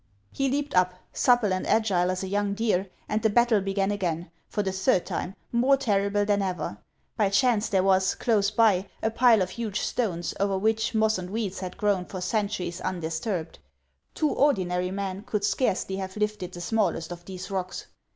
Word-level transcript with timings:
He 0.31 0.49
leaped 0.49 0.73
up, 0.75 0.95
supple 1.13 1.53
and 1.53 1.67
agile 1.67 2.09
as 2.09 2.23
a 2.23 2.27
young 2.27 2.55
deer, 2.55 2.89
and 3.07 3.21
the 3.21 3.29
battle 3.29 3.61
began 3.61 3.91
again, 3.91 4.31
for 4.49 4.63
the 4.63 4.71
third 4.71 5.05
time, 5.05 5.35
more 5.51 5.77
terrible 5.77 6.25
than 6.25 6.41
ever. 6.41 6.79
I>y 7.19 7.29
chance 7.31 7.69
there 7.69 7.83
was, 7.83 8.15
close 8.15 8.49
bv, 8.49 8.87
a 9.03 9.11
pile 9.11 9.43
of 9.43 9.51
hu^e 9.51 9.75
stones 9.75 10.31
«/ 10.33 10.33
v 10.33 10.37
* 10.37 10.37
J. 10.39 10.43
O 10.43 10.45
over 10.45 10.57
which 10.57 10.95
moss 10.95 11.19
and 11.19 11.29
weeds 11.29 11.59
had 11.59 11.77
grown 11.77 12.05
for 12.05 12.19
centuries 12.19 12.81
undis 12.81 13.21
turbed. 13.21 13.59
Two 14.15 14.31
ordinary 14.31 14.89
men 14.89 15.21
could 15.21 15.45
scarcely 15.45 15.97
have 15.97 16.17
lifted 16.17 16.53
the 16.53 16.61
smallest 16.61 17.11
of 17.11 17.25
these 17.25 17.51
rocks. 17.51 17.85